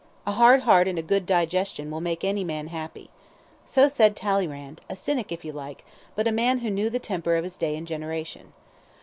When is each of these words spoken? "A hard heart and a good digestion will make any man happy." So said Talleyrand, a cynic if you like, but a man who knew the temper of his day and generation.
"A 0.25 0.31
hard 0.31 0.61
heart 0.61 0.87
and 0.87 0.97
a 0.97 1.03
good 1.03 1.27
digestion 1.27 1.91
will 1.91 2.01
make 2.01 2.23
any 2.23 2.43
man 2.43 2.69
happy." 2.69 3.11
So 3.65 3.87
said 3.87 4.15
Talleyrand, 4.15 4.81
a 4.89 4.95
cynic 4.95 5.31
if 5.31 5.45
you 5.45 5.51
like, 5.51 5.85
but 6.15 6.27
a 6.27 6.31
man 6.31 6.57
who 6.65 6.71
knew 6.71 6.89
the 6.89 6.97
temper 6.97 7.35
of 7.35 7.43
his 7.43 7.55
day 7.55 7.75
and 7.77 7.85
generation. 7.85 8.51